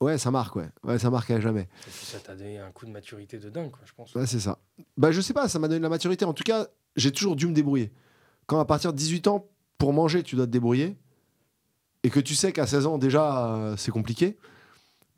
ouais, 0.00 0.16
ça 0.16 0.30
marque, 0.30 0.56
ouais. 0.56 0.68
Ouais, 0.82 0.98
ça 0.98 1.10
marque 1.10 1.30
à 1.30 1.40
jamais. 1.40 1.62
Et 1.86 1.90
puis 1.90 2.06
ça 2.06 2.18
t'a 2.20 2.34
donné 2.34 2.58
un 2.58 2.70
coup 2.70 2.86
de 2.86 2.90
maturité 2.90 3.38
de 3.38 3.50
dingue, 3.50 3.70
quoi, 3.70 3.82
je 3.84 3.92
pense. 3.92 4.14
Ouais, 4.14 4.26
c'est 4.26 4.40
ça. 4.40 4.58
Bah, 4.96 5.12
je 5.12 5.20
sais 5.20 5.34
pas, 5.34 5.48
ça 5.48 5.58
m'a 5.58 5.68
donné 5.68 5.80
de 5.80 5.84
la 5.84 5.90
maturité. 5.90 6.24
En 6.24 6.32
tout 6.32 6.44
cas, 6.44 6.68
j'ai 6.96 7.12
toujours 7.12 7.36
dû 7.36 7.46
me 7.46 7.52
débrouiller. 7.52 7.92
Quand 8.46 8.60
à 8.60 8.64
partir 8.64 8.92
de 8.92 8.98
18 8.98 9.28
ans, 9.28 9.48
pour 9.78 9.92
manger, 9.92 10.22
tu 10.22 10.36
dois 10.36 10.46
te 10.46 10.50
débrouiller, 10.50 10.96
et 12.02 12.10
que 12.10 12.20
tu 12.20 12.34
sais 12.34 12.52
qu'à 12.52 12.66
16 12.66 12.86
ans, 12.86 12.98
déjà, 12.98 13.54
euh, 13.54 13.76
c'est 13.76 13.90
compliqué, 13.90 14.38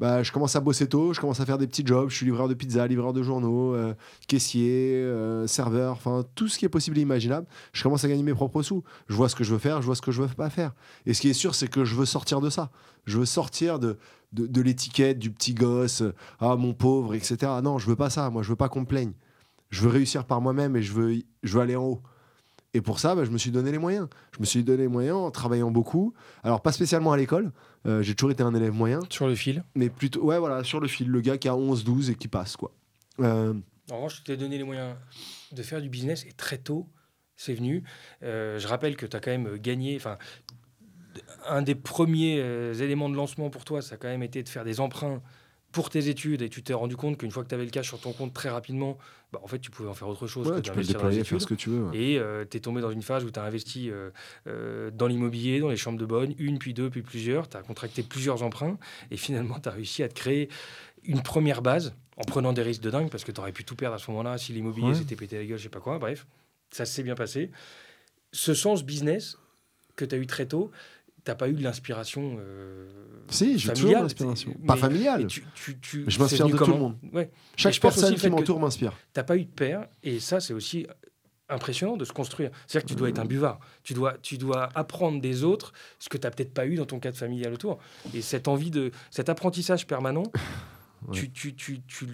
bah, 0.03 0.25
je 0.25 0.33
commence 0.33 0.57
à 0.57 0.61
bosser 0.61 0.89
tôt, 0.89 1.13
je 1.13 1.21
commence 1.21 1.39
à 1.39 1.47
faire 1.47 1.59
des 1.59 1.69
petits 1.69 1.87
jobs. 1.87 2.11
Je 2.11 2.17
suis 2.17 2.27
livreur 2.27 2.49
de 2.49 2.55
pizza, 2.55 2.85
livreur 2.89 3.13
de 3.13 3.23
journaux, 3.23 3.75
euh, 3.77 3.95
caissier, 4.27 4.97
euh, 4.97 5.47
serveur, 5.47 5.93
enfin, 5.93 6.25
tout 6.35 6.49
ce 6.49 6.59
qui 6.59 6.65
est 6.65 6.69
possible 6.69 6.99
et 6.99 7.03
imaginable. 7.03 7.47
Je 7.73 7.85
commence 7.85 8.03
à 8.03 8.09
gagner 8.09 8.25
mes 8.25 8.35
propres 8.35 8.63
sous. 8.63 8.83
Je 9.07 9.15
vois 9.15 9.29
ce 9.29 9.37
que 9.37 9.45
je 9.45 9.53
veux 9.53 9.61
faire, 9.61 9.81
je 9.81 9.87
vois 9.87 9.95
ce 9.95 10.03
que 10.03 10.11
je 10.11 10.21
veux 10.21 10.29
pas 10.29 10.51
faire. 10.51 10.75
Et 11.07 11.15
ce 11.15 11.21
qui 11.21 11.29
est 11.29 11.35
sûr, 11.35 11.55
c'est 11.55 11.69
que 11.69 11.85
je 11.85 11.95
veux 11.95 12.05
sortir 12.05 12.41
de 12.41 12.51
ça. 12.51 12.73
Je 13.05 13.17
veux 13.17 13.27
sortir 13.27 13.79
de, 13.79 13.97
de, 14.33 14.49
de 14.49 14.61
l'étiquette 14.61 15.21
du 15.21 15.31
petit 15.31 15.55
gosse, 15.55 16.03
ah 16.41 16.57
mon 16.57 16.75
pauvre, 16.75 17.15
etc. 17.15 17.37
Non, 17.63 17.79
je 17.79 17.87
veux 17.87 17.95
pas 17.95 18.11
ça. 18.11 18.29
Moi, 18.29 18.43
je 18.43 18.49
veux 18.49 18.57
pas 18.57 18.69
qu'on 18.69 18.81
me 18.81 18.87
plaigne. 18.87 19.13
Je 19.73 19.81
veux 19.83 19.89
réussir 19.89 20.25
par 20.27 20.41
moi-même 20.41 20.77
et 20.77 20.83
je 20.83 20.93
veux, 20.93 21.17
je 21.43 21.55
veux 21.55 21.61
aller 21.61 21.75
en 21.75 21.85
haut. 21.85 22.03
Et 22.75 22.81
pour 22.81 23.01
ça, 23.01 23.15
bah, 23.15 23.25
je 23.25 23.31
me 23.31 23.39
suis 23.39 23.51
donné 23.51 23.73
les 23.73 23.79
moyens. 23.79 24.07
Je 24.35 24.41
me 24.41 24.45
suis 24.45 24.63
donné 24.63 24.83
les 24.83 24.89
moyens 24.89 25.17
en 25.17 25.31
travaillant 25.31 25.71
beaucoup. 25.71 26.15
Alors, 26.45 26.63
pas 26.63 26.73
spécialement 26.73 27.13
à 27.13 27.17
l'école. 27.17 27.53
Euh, 27.87 28.03
j'ai 28.03 28.15
toujours 28.15 28.31
été 28.31 28.43
un 28.43 28.55
élève 28.55 28.73
moyen. 28.73 29.01
Sur 29.11 29.27
le 29.27 29.35
fil. 29.35 29.65
Mais 29.75 29.91
plutôt, 29.91 30.23
ouais, 30.23 30.39
voilà, 30.39 30.63
sur 30.63 30.79
le 30.79 30.89
fil. 30.89 31.09
Le 31.09 31.21
gars 31.21 31.39
qui 31.39 31.49
a 31.49 31.57
11, 31.57 31.85
12 31.85 32.11
et 32.11 32.15
qui 32.15 32.29
passe, 32.29 32.57
quoi. 32.57 32.71
Euh, 33.21 33.55
En 33.91 33.97
revanche, 33.97 34.19
tu 34.19 34.23
t'es 34.25 34.37
donné 34.37 34.57
les 34.57 34.65
moyens 34.65 34.95
de 35.53 35.63
faire 35.63 35.83
du 35.83 35.89
business 35.89 36.25
et 36.27 36.33
très 36.33 36.59
tôt, 36.59 36.89
c'est 37.37 37.55
venu. 37.55 37.83
Euh, 38.23 38.59
je 38.59 38.69
rappelle 38.69 38.97
que 38.97 39.07
tu 39.07 39.17
as 39.17 39.21
quand 39.21 39.31
même 39.31 39.57
gagné. 39.57 39.97
Enfin, 39.97 40.17
un 41.47 41.63
des 41.63 41.75
premiers 41.75 42.41
euh, 42.41 42.75
éléments 42.75 43.09
de 43.09 43.17
lancement 43.17 43.51
pour 43.51 43.65
toi, 43.65 43.83
ça 43.83 43.95
a 43.95 43.99
quand 43.99 44.09
même 44.09 44.23
été 44.23 44.43
de 44.43 44.49
faire 44.49 44.65
des 44.65 44.81
emprunts 44.81 45.23
pour 45.73 45.91
tes 45.91 46.09
études 46.09 46.43
et 46.43 46.49
tu 46.49 46.63
t'es 46.63 46.75
rendu 46.75 46.97
compte 46.97 47.17
qu'une 47.19 47.31
fois 47.31 47.43
que 47.43 47.49
tu 47.49 47.55
avais 47.55 47.65
le 47.65 47.71
cash 47.71 47.89
sur 47.89 47.99
ton 47.99 48.13
compte 48.13 48.33
très 48.35 48.51
rapidement, 48.51 48.99
bah, 49.33 49.41
en 49.43 49.47
fait, 49.47 49.59
tu 49.59 49.71
pouvais 49.71 49.89
en 49.89 49.95
faire 49.95 50.09
autre 50.09 50.27
chose 50.27 50.49
ouais, 50.49 50.57
que 50.57 50.61
tu 50.61 50.71
peux 50.71 50.81
le 50.81 50.87
déployer, 50.87 51.25
faire 51.25 51.41
ce 51.41 51.47
que 51.47 51.55
tu 51.55 51.71
veux. 51.71 51.85
ouais. 51.85 51.99
Et 51.99 52.21
tu 52.51 52.57
es 52.57 52.61
tombé 52.61 52.81
dans 52.83 52.91
une 52.91 53.03
phase 53.03 53.25
où 53.25 53.31
tu 53.31 53.41
as 53.41 53.45
investi 53.45 53.91
euh, 53.91 54.11
euh, 54.47 54.91
dans 54.91 55.07
l'immobilier, 55.07 55.61
dans 55.61 55.71
les 55.71 55.77
chambres 55.77 55.99
de 55.99 56.05
bonne, 56.07 56.35
une, 56.39 56.59
puis 56.59 56.75
deux, 56.75 56.91
puis 56.91 57.03
plusieurs. 57.03 57.49
Tu 57.49 57.57
as 57.57 57.63
contracté 57.63 58.03
plusieurs 58.03 58.43
emprunts 58.43 58.79
et 59.11 59.17
finalement, 59.17 59.59
tu 59.59 59.69
as 59.69 59.73
réussi 59.73 60.03
à 60.03 60.09
te 60.09 60.15
créer 60.15 60.49
une 61.05 61.23
première 61.23 61.63
base 61.63 61.95
en 62.19 62.23
prenant 62.25 62.53
des 62.53 62.63
risques 62.63 62.83
de 62.83 62.91
dingue 62.91 63.09
parce 63.11 63.25
que 63.25 63.33
tu 63.33 63.41
aurais 63.41 63.53
pu 63.53 63.65
tout 63.65 63.75
perdre 63.75 63.97
à 63.97 63.99
ce 63.99 64.11
moment-là 64.11 64.37
si 64.39 64.53
l'immobilier 64.53 64.89
Ouais. 64.89 64.95
s'était 64.95 65.17
pété 65.17 65.39
la 65.39 65.45
gueule, 65.47 65.59
je 65.59 65.63
sais 65.65 65.69
pas 65.71 65.81
quoi. 65.81 65.99
Bref, 65.99 66.27
ça 66.71 66.85
s'est 66.85 67.03
bien 67.03 67.15
passé. 67.15 67.51
Ce 68.33 68.53
sens 68.55 68.85
business 68.85 69.39
que 69.97 70.05
tu 70.05 70.15
as 70.15 70.19
eu 70.19 70.27
très 70.27 70.47
tôt, 70.47 70.71
t'as 71.25 71.35
pas 71.35 71.49
eu 71.49 71.53
de 71.55 71.63
l'inspiration 71.63 72.37
euh, 72.41 72.89
Si, 73.29 73.59
j'ai 73.59 73.69
toujours 73.69 73.83
familiale, 73.91 74.03
l'inspiration. 74.03 74.55
Pas 74.67 74.77
familiale. 74.77 75.27
tu- 75.27 75.45
tu- 75.55 75.79
tu- 75.79 76.05
Je 76.09 76.19
m'inspire 76.19 76.47
de 76.49 76.57
tout 76.57 76.71
le 76.71 76.79
monde. 76.79 76.97
Ouais. 77.13 77.31
Chaque 77.57 77.79
personne 77.81 78.15
qui 78.15 78.29
m'entoure 78.29 78.61
m'inspire. 78.61 78.93
T'as 79.13 79.23
pas 79.25 79.37
eu 79.37 79.45
de 79.45 79.51
père, 79.51 79.87
et 80.03 80.19
ça, 80.21 80.41
c'est 80.41 80.53
aussi 80.55 80.87
impressionnant 81.49 81.97
de 81.99 82.05
se 82.05 82.13
construire. 82.13 82.51
C'est-à-dire 82.67 82.87
que 82.87 82.93
tu 82.95 82.97
dois 82.99 83.09
être 83.11 83.19
un 83.19 83.25
buvard. 83.27 83.61
Tu 83.83 83.93
dois, 83.95 84.15
tu 84.23 84.39
dois 84.39 84.71
apprendre 84.75 85.21
des 85.21 85.45
autres 85.45 85.73
ce 85.99 86.09
que 86.09 86.17
tu 86.17 86.27
n'as 86.27 86.31
peut-être 86.31 86.55
pas 86.55 86.67
eu 86.67 86.77
dans 86.77 86.87
ton 86.87 86.99
cadre 86.99 87.17
familial 87.19 87.53
autour. 87.53 87.79
Et 88.15 88.23
cette 88.23 88.49
envie 88.49 88.71
de, 88.71 88.91
cet 89.11 89.29
apprentissage 89.29 89.87
permanent, 89.87 90.23
Ouais. 91.09 91.15
tu, 91.19 91.31
tu, 91.33 91.55
tu, 91.55 91.81
tu, 91.83 92.07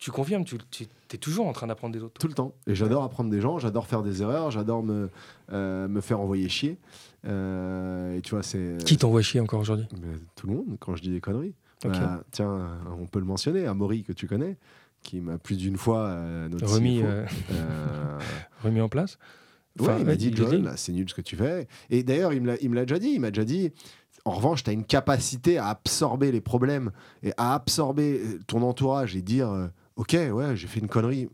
tu 0.00 0.10
confirmes, 0.10 0.44
tu, 0.44 0.56
tu 0.70 0.86
es 1.12 1.18
toujours 1.18 1.46
en 1.46 1.52
train 1.52 1.66
d'apprendre 1.68 1.94
des 1.94 2.02
autres. 2.02 2.18
Tout 2.18 2.26
le 2.26 2.32
temps. 2.34 2.52
Et 2.66 2.74
j'adore 2.74 3.04
apprendre 3.04 3.30
des 3.30 3.40
gens, 3.40 3.58
j'adore 3.58 3.86
faire 3.86 4.02
des 4.02 4.22
erreurs, 4.22 4.50
j'adore 4.50 4.82
me, 4.82 5.10
euh, 5.52 5.86
me 5.88 6.00
faire 6.00 6.20
envoyer 6.20 6.48
chier. 6.48 6.78
Euh, 7.26 8.16
et 8.16 8.22
tu 8.22 8.30
vois, 8.30 8.42
c'est. 8.42 8.78
Qui 8.84 8.96
t'envoie 8.96 9.22
chier 9.22 9.40
encore 9.40 9.60
aujourd'hui? 9.60 9.86
Mais 10.00 10.16
tout 10.36 10.46
le 10.46 10.54
monde, 10.54 10.76
quand 10.80 10.96
je 10.96 11.02
dis 11.02 11.10
des 11.10 11.20
conneries. 11.20 11.54
Bah, 11.84 12.22
tiens, 12.30 12.78
on 13.00 13.06
peut 13.06 13.18
le 13.20 13.24
mentionner, 13.24 13.66
Amaury, 13.66 14.02
que 14.02 14.12
tu 14.12 14.26
connais, 14.26 14.56
qui 15.02 15.20
m'a 15.20 15.38
plus 15.38 15.56
d'une 15.56 15.76
fois 15.78 16.00
euh, 16.08 16.48
notre 16.50 16.66
remis, 16.74 16.98
CFO, 16.98 17.06
euh, 17.06 17.26
euh, 17.52 18.18
remis 18.64 18.80
en 18.82 18.88
place? 18.90 19.18
Ouais, 19.78 19.86
Enfin, 19.88 19.96
il 19.98 20.04
m'a 20.04 20.16
dit, 20.16 20.34
Joel, 20.34 20.62
là, 20.62 20.76
c'est 20.76 20.92
nul 20.92 21.08
ce 21.08 21.14
que 21.14 21.22
tu 21.22 21.36
fais. 21.36 21.68
Et 21.88 22.02
d'ailleurs, 22.02 22.32
il 22.34 22.42
me 22.42 22.48
l'a- 22.48 22.60
il 22.60 22.68
me 22.68 22.74
l'a 22.74 22.82
déjà 22.84 22.98
dit. 22.98 23.10
Il 23.12 23.20
m'a 23.20 23.30
déjà 23.30 23.44
dit, 23.46 23.70
en 24.26 24.32
revanche, 24.32 24.62
tu 24.62 24.68
as 24.68 24.74
une 24.74 24.84
capacité 24.84 25.56
à 25.56 25.68
absorber 25.68 26.32
les 26.32 26.42
problèmes 26.42 26.90
et 27.22 27.32
à 27.38 27.54
absorber 27.54 28.20
ton 28.46 28.60
entourage 28.62 29.16
et 29.16 29.22
dire, 29.22 29.50
euh, 29.50 29.68
OK, 29.96 30.12
ouais, 30.14 30.56
j'ai 30.56 30.66
fait 30.66 30.80
une 30.80 30.88
connerie. 30.88 31.28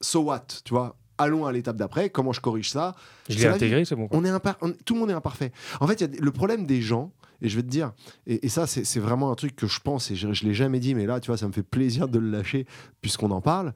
So 0.00 0.20
what, 0.22 0.46
tu 0.64 0.70
vois? 0.74 0.96
Allons 1.20 1.46
à 1.46 1.52
l'étape 1.52 1.76
d'après. 1.76 2.10
Comment 2.10 2.32
je 2.32 2.40
corrige 2.40 2.70
ça? 2.70 2.94
Je 3.28 3.36
l'ai 3.38 3.44
la 3.44 3.54
intégré, 3.54 3.84
c'est 3.84 3.96
bon. 3.96 4.06
quoi. 4.06 4.16
on 4.18 4.24
est 4.24 4.30
impar- 4.30 4.56
on- 4.60 4.72
tout 4.72 4.94
le 4.94 5.00
monde 5.00 5.10
est 5.10 5.14
imparfait. 5.14 5.52
En 5.80 5.86
fait, 5.88 6.00
y 6.00 6.04
a 6.04 6.06
le 6.06 6.30
problème 6.30 6.64
des 6.66 6.80
gens, 6.80 7.12
et 7.42 7.48
je 7.48 7.56
vais 7.56 7.62
te 7.62 7.68
dire, 7.68 7.92
et, 8.26 8.46
et 8.46 8.48
ça, 8.48 8.66
c'est 8.68 9.00
vraiment 9.00 9.32
un 9.32 9.34
truc 9.34 9.56
que 9.56 9.66
je 9.66 9.80
pense, 9.80 10.10
et 10.12 10.16
je, 10.16 10.32
je 10.32 10.44
l'ai 10.44 10.54
jamais 10.54 10.78
dit, 10.78 10.94
mais 10.94 11.06
là, 11.06 11.18
tu 11.18 11.26
vois, 11.28 11.36
ça 11.36 11.48
me 11.48 11.52
fait 11.52 11.64
plaisir 11.64 12.06
de 12.08 12.18
le 12.20 12.30
lâcher 12.30 12.66
puisqu'on 13.00 13.30
en 13.32 13.40
parle. 13.40 13.74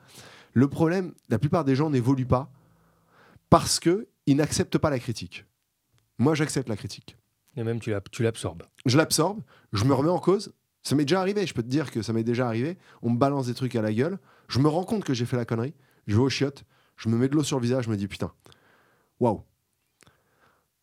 Le 0.55 0.69
problème, 0.69 1.13
la 1.31 1.39
plupart 1.41 1.65
des 1.65 1.75
gens 1.75 1.91
n'évoluent 1.91 2.27
pas 2.27 2.51
parce 3.51 3.81
que 3.81 4.07
ils 4.27 4.37
n'acceptent 4.37 4.79
pas 4.79 4.91
la 4.91 4.99
critique. 5.01 5.45
Moi, 6.19 6.35
j'accepte 6.37 6.69
la 6.69 6.77
critique. 6.77 7.17
Et 7.57 7.65
même, 7.65 7.81
tu 7.81 7.93
l'absorbes. 8.23 8.63
Je 8.87 8.97
l'absorbe, 8.97 9.41
je 9.73 9.85
me 9.85 9.95
remets 9.95 10.11
en 10.11 10.19
cause. 10.21 10.53
Ça 10.83 10.95
m'est 10.97 11.05
déjà 11.05 11.21
arrivé, 11.21 11.47
je 11.47 11.55
peux 11.55 11.63
te 11.63 11.69
dire 11.69 11.91
que 11.91 12.03
ça 12.03 12.13
m'est 12.13 12.25
déjà 12.25 12.47
arrivé. 12.47 12.77
On 13.03 13.11
me 13.11 13.19
balance 13.19 13.47
des 13.47 13.55
trucs 13.55 13.77
à 13.77 13.83
la 13.83 13.93
gueule. 13.93 14.19
Je 14.49 14.59
me 14.59 14.69
rends 14.69 14.85
compte 14.85 15.05
que 15.05 15.15
j'ai 15.15 15.27
fait 15.27 15.37
la 15.37 15.45
connerie. 15.45 15.75
Je 16.07 16.17
vais 16.17 16.23
au 16.23 16.29
chiottes, 16.29 16.65
je 16.97 17.09
me 17.09 17.17
mets 17.17 17.29
de 17.29 17.35
l'eau 17.37 17.45
sur 17.45 17.59
le 17.59 17.63
visage, 17.63 17.85
je 17.85 17.91
me 17.91 17.97
dis 17.97 18.09
putain, 18.09 18.33
waouh. 19.21 19.43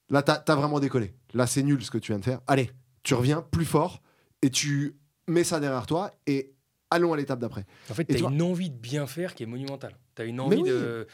Là, 0.10 0.24
t'as 0.24 0.42
as 0.48 0.56
vraiment 0.56 0.80
décollé. 0.80 1.14
Là, 1.34 1.46
c'est 1.46 1.62
nul 1.64 1.84
ce 1.84 1.92
que 1.92 1.98
tu 1.98 2.12
viens 2.12 2.20
de 2.20 2.24
faire. 2.24 2.40
Allez, 2.48 2.72
tu 3.04 3.14
reviens 3.14 3.42
plus 3.42 3.66
fort 3.66 4.02
et 4.42 4.50
tu 4.50 4.96
mets 5.28 5.44
ça 5.44 5.60
derrière 5.60 5.86
toi 5.86 6.12
et 6.26 6.54
allons 6.90 7.14
à 7.14 7.18
l'étape 7.18 7.40
d'après. 7.40 7.66
En 7.90 7.94
fait, 7.94 8.04
Et 8.04 8.06
tu 8.06 8.12
tu 8.14 8.18
as 8.20 8.22
vois- 8.28 8.32
une 8.32 8.42
envie 8.42 8.70
de 8.72 8.78
bien 8.78 9.06
faire 9.06 9.36
qui 9.36 9.44
est 9.44 9.46
monumentale. 9.46 9.96
Tu 10.16 10.22
as 10.22 10.26
une 10.26 10.40
envie 10.40 10.58
oui. 10.58 10.70
de. 10.70 11.06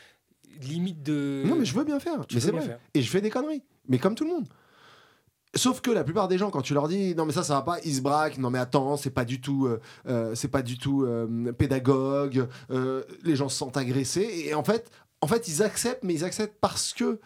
limite 0.62 1.04
de. 1.04 1.44
Non, 1.46 1.56
mais 1.58 1.66
je 1.66 1.74
veux 1.74 1.84
bien 1.84 2.00
faire. 2.00 2.26
Tu 2.28 2.36
mais 2.36 2.40
veux 2.42 2.46
c'est 2.46 2.52
bien 2.52 2.62
vrai. 2.62 2.70
faire. 2.70 2.80
Et 2.94 3.02
je 3.02 3.10
fais 3.10 3.20
des 3.22 3.30
conneries. 3.30 3.64
Mais 3.90 3.98
comme 4.00 4.16
tout 4.16 4.24
le 4.24 4.30
monde. 4.30 4.48
Sauf 5.58 5.80
que 5.80 5.90
la 5.90 6.04
plupart 6.04 6.28
des 6.28 6.38
gens, 6.38 6.50
quand 6.52 6.62
tu 6.62 6.74
leur 6.74 6.88
dis 6.90 7.16
non 7.16 7.26
mais 7.26 7.32
ça 7.32 7.44
ça 7.44 7.54
va 7.56 7.62
pas, 7.62 7.80
ils 7.86 7.96
se 7.96 8.02
braquent. 8.02 8.38
Non 8.38 8.50
mais 8.50 8.60
attends, 8.60 8.98
c'est 8.98 9.10
pas 9.10 9.24
du 9.24 9.40
tout, 9.40 9.68
euh, 9.68 9.80
euh, 10.08 10.36
c'est 10.36 10.50
pas 10.50 10.62
du 10.62 10.78
tout 10.78 11.04
euh, 11.06 11.52
pédagogue. 11.54 12.48
euh, 12.72 13.04
les 13.24 13.36
gens 13.38 13.48
se 13.48 13.58
sentent 13.58 13.78
agressés 13.78 14.44
et 14.48 14.54
en 14.54 14.64
fait, 14.66 14.92
en 15.22 15.28
fait 15.28 15.48
ils 15.48 15.64
acceptent, 15.64 16.04
mais 16.04 16.14
ils 16.14 16.26
acceptent 16.26 16.58
parce 16.60 16.94
que 16.94 17.20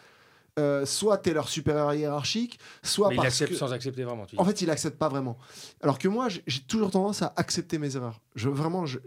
soit 0.85 1.17
t'es 1.19 1.33
leur 1.33 1.47
supérieur 1.47 1.93
hiérarchique, 1.93 2.59
soit 2.83 3.07
Mais 3.09 3.15
il 3.15 3.17
parce 3.17 3.27
accepte 3.29 3.51
que 3.53 3.57
sans 3.57 3.71
accepter 3.71 4.03
vraiment. 4.03 4.25
tu 4.25 4.37
en 4.37 4.43
fait 4.43 4.61
il 4.61 4.69
accepte 4.69 4.97
pas 4.99 5.07
vraiment. 5.07 5.37
Alors 5.81 5.97
que 5.97 6.09
moi 6.09 6.27
j'ai 6.29 6.61
toujours 6.67 6.91
tendance 6.91 7.21
à 7.21 7.33
accepter 7.37 7.77
mes 7.77 7.95
erreurs. 7.95 8.19
Je 8.35 8.49
vraiment, 8.49 8.85
je, 8.85 8.99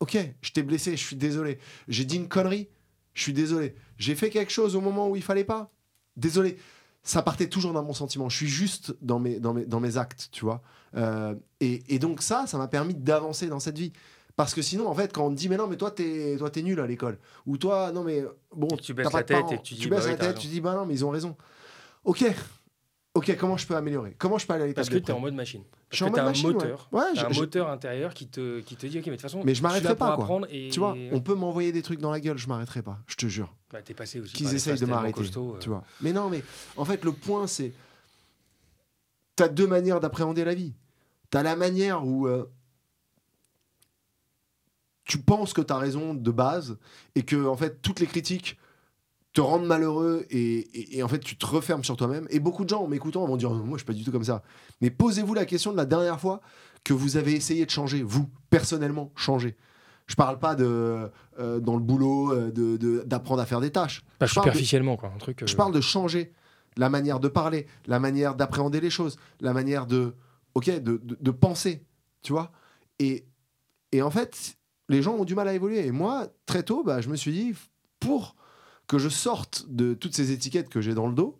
ok, 0.00 0.18
je 0.42 0.50
t'ai 0.50 0.64
blessé, 0.64 0.96
je 0.96 1.04
suis 1.06 1.14
désolé. 1.16 1.58
J'ai 1.86 2.04
dit 2.04 2.16
une 2.16 2.28
connerie, 2.28 2.68
je 3.14 3.22
suis 3.22 3.32
désolé. 3.32 3.76
J'ai 3.98 4.16
fait 4.16 4.30
quelque 4.30 4.50
chose 4.50 4.74
au 4.74 4.80
moment 4.80 5.08
où 5.08 5.14
il 5.14 5.22
fallait 5.22 5.44
pas, 5.44 5.70
désolé 6.16 6.58
ça 7.04 7.22
partait 7.22 7.48
toujours 7.48 7.74
d'un 7.74 7.82
bon 7.82 7.92
sentiment. 7.92 8.28
Je 8.28 8.36
suis 8.36 8.48
juste 8.48 8.96
dans 9.02 9.18
mes, 9.18 9.38
dans 9.38 9.52
mes, 9.52 9.66
dans 9.66 9.78
mes 9.78 9.98
actes, 9.98 10.30
tu 10.32 10.44
vois. 10.44 10.62
Euh, 10.96 11.34
et, 11.60 11.82
et 11.94 11.98
donc 11.98 12.22
ça, 12.22 12.46
ça 12.46 12.56
m'a 12.58 12.66
permis 12.66 12.94
d'avancer 12.94 13.46
dans 13.46 13.60
cette 13.60 13.78
vie. 13.78 13.92
Parce 14.36 14.54
que 14.54 14.62
sinon, 14.62 14.88
en 14.88 14.94
fait, 14.94 15.12
quand 15.12 15.26
on 15.26 15.30
te 15.30 15.36
dit, 15.36 15.48
mais 15.48 15.56
non, 15.56 15.68
mais 15.68 15.76
toi, 15.76 15.90
t'es, 15.90 16.36
toi, 16.38 16.50
t'es 16.50 16.62
nul 16.62 16.80
à 16.80 16.86
l'école. 16.86 17.18
Ou 17.46 17.56
toi, 17.56 17.92
non, 17.92 18.02
mais 18.02 18.24
bon, 18.56 18.68
tu 18.68 18.94
baisses 18.94 19.12
la 19.12 19.22
tête 19.22 19.52
et 19.52 19.62
tu 19.62 19.74
dis, 19.74 19.80
tu 19.82 19.88
bah 19.88 19.96
baisses 19.96 20.06
oui, 20.06 20.12
la 20.12 20.16
tête, 20.16 20.38
tu 20.38 20.48
dis, 20.48 20.60
bah 20.60 20.74
non, 20.74 20.86
mais 20.86 20.94
ils 20.94 21.04
ont 21.04 21.10
raison. 21.10 21.36
Ok, 22.02 22.24
ok, 23.14 23.36
comment 23.38 23.56
je 23.56 23.66
peux 23.66 23.76
améliorer? 23.76 24.16
Comment 24.18 24.38
je 24.38 24.46
peux 24.46 24.54
aller 24.54 24.64
à 24.64 24.66
l'étape 24.66 24.76
Parce 24.76 24.88
que 24.88 24.94
tu 24.94 24.98
es 24.98 25.00
d'après 25.00 25.12
en 25.12 25.20
mode 25.20 25.34
machine. 25.34 25.62
Je 25.94 25.98
Parce 25.98 25.98
suis 25.98 26.04
en 26.04 26.06
que 26.08 26.10
mode 26.12 26.20
un 26.20 26.24
machine, 26.24 26.46
ouais. 26.48 26.52
moteur. 26.54 26.88
Ouais, 26.92 27.02
T'as 27.14 27.20
je- 27.22 27.26
un 27.26 27.30
je- 27.32 27.40
moteur 27.40 27.70
intérieur 27.70 28.14
qui 28.14 28.26
te, 28.26 28.60
qui 28.60 28.76
te 28.76 28.86
dit, 28.86 28.98
ok, 28.98 29.06
mais 29.06 29.12
de 29.12 29.16
toute 29.16 29.22
façon, 29.22 29.42
Mais 29.44 29.54
je 29.54 29.62
m'arrêterai 29.62 29.96
pas, 29.96 30.16
quoi. 30.16 30.40
et 30.50 30.68
Tu 30.70 30.80
vois, 30.80 30.94
on 31.12 31.20
peut 31.20 31.34
m'envoyer 31.34 31.72
des 31.72 31.82
trucs 31.82 32.00
dans 32.00 32.10
la 32.10 32.20
gueule, 32.20 32.36
je 32.38 32.48
m'arrêterai 32.48 32.82
pas, 32.82 32.98
je 33.06 33.14
te 33.16 33.26
jure. 33.26 33.54
Bah, 33.72 33.80
t'es 33.82 33.94
passé 33.94 34.20
aussi. 34.20 34.32
qu'ils 34.34 34.52
essayent 34.54 34.78
de 34.78 34.86
m'arrêter. 34.86 35.20
euh. 35.20 35.58
Tu 35.60 35.68
vois. 35.68 35.82
Mais 36.00 36.12
non, 36.12 36.28
mais 36.28 36.42
en 36.76 36.84
fait, 36.84 37.04
le 37.04 37.12
point, 37.12 37.46
c'est. 37.46 37.72
Tu 39.36 39.42
as 39.42 39.48
deux 39.48 39.66
manières 39.66 40.00
d'appréhender 40.00 40.44
la 40.44 40.54
vie. 40.54 40.74
Tu 41.30 41.36
as 41.38 41.42
la 41.42 41.56
manière 41.56 42.04
où 42.06 42.26
euh, 42.28 42.44
tu 45.04 45.18
penses 45.18 45.52
que 45.52 45.60
tu 45.60 45.72
as 45.72 45.76
raison 45.78 46.14
de 46.14 46.30
base 46.30 46.78
et 47.14 47.22
que, 47.24 47.46
en 47.46 47.56
fait, 47.56 47.82
toutes 47.82 48.00
les 48.00 48.06
critiques 48.06 48.58
te 49.34 49.40
rendent 49.40 49.66
malheureux 49.66 50.24
et, 50.30 50.38
et- 50.58 50.98
et 50.98 51.02
en 51.02 51.08
fait, 51.08 51.18
tu 51.18 51.36
te 51.36 51.44
refermes 51.44 51.84
sur 51.84 51.96
toi-même. 51.96 52.26
Et 52.30 52.38
beaucoup 52.40 52.64
de 52.64 52.68
gens, 52.70 52.82
en 52.82 52.86
m'écoutant, 52.88 53.26
vont 53.26 53.36
dire 53.36 53.50
Moi, 53.50 53.72
je 53.72 53.78
suis 53.78 53.84
pas 53.86 53.92
du 53.92 54.04
tout 54.04 54.12
comme 54.12 54.24
ça. 54.24 54.42
Mais 54.80 54.90
posez-vous 54.90 55.34
la 55.34 55.44
question 55.44 55.72
de 55.72 55.76
la 55.76 55.84
dernière 55.86 56.18
fois 56.20 56.40
que 56.84 56.92
vous 56.94 57.16
avez 57.16 57.32
essayé 57.32 57.66
de 57.66 57.70
changer, 57.70 58.02
vous, 58.02 58.28
personnellement, 58.50 59.12
changer. 59.16 59.56
Je 60.06 60.14
parle 60.16 60.38
pas 60.38 60.54
de 60.54 61.10
euh, 61.38 61.58
dans 61.60 61.74
le 61.76 61.82
boulot 61.82 62.32
euh, 62.32 62.50
de- 62.52 62.76
de- 62.76 63.02
d'apprendre 63.06 63.40
à 63.42 63.46
faire 63.46 63.60
des 63.60 63.70
tâches. 63.70 64.04
Pas 64.18 64.26
Je 64.26 64.34
parle 64.34 64.46
de- 64.46 64.50
superficiellement, 64.52 64.96
quoi. 64.96 65.10
Un 65.14 65.18
truc. 65.18 65.42
euh, 65.42 65.46
je 65.46 65.56
parle 65.56 65.72
de 65.74 65.80
changer 65.80 66.32
la 66.76 66.88
manière 66.88 67.18
de 67.20 67.28
parler, 67.28 67.66
la 67.86 67.98
manière 68.00 68.34
d'appréhender 68.34 68.80
les 68.80 68.90
choses, 68.90 69.16
la 69.40 69.52
manière 69.52 69.86
de, 69.86 70.14
ok, 70.54 70.66
de, 70.80 71.00
de 71.04 71.30
penser, 71.30 71.84
tu 72.22 72.32
vois. 72.32 72.52
Et, 72.98 73.26
et 73.92 74.02
en 74.02 74.10
fait, 74.10 74.56
les 74.88 75.00
gens 75.02 75.14
ont 75.14 75.24
du 75.24 75.34
mal 75.34 75.48
à 75.48 75.54
évoluer. 75.54 75.86
Et 75.86 75.90
moi, 75.90 76.28
très 76.46 76.62
tôt, 76.62 76.84
bah, 76.84 77.00
je 77.00 77.08
me 77.08 77.16
suis 77.16 77.32
dit, 77.32 77.54
pour 77.98 78.36
que 78.86 78.98
je 78.98 79.08
sorte 79.08 79.66
de 79.68 79.94
toutes 79.94 80.14
ces 80.14 80.32
étiquettes 80.32 80.68
que 80.68 80.80
j'ai 80.80 80.94
dans 80.94 81.06
le 81.06 81.14
dos, 81.14 81.38